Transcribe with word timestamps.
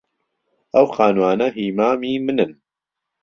ئەو 0.73 0.85
خانووانە 0.95 1.47
هیی 1.55 1.71
مامی 1.77 2.13
منن. 2.25 2.51